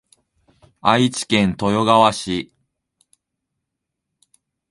[0.81, 2.51] 愛知県豊川市